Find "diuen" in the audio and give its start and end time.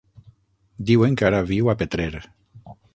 0.91-1.19